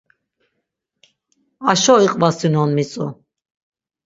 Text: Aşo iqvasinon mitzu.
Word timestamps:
Aşo 1.71 1.95
iqvasinon 2.05 2.69
mitzu. 2.77 3.05